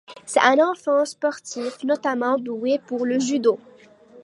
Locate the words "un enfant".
0.41-1.05